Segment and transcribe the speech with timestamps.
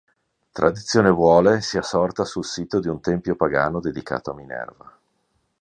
[0.51, 4.97] Tradizione vuole sia sorta sul sito di un tempio pagano dedicato a Minerva.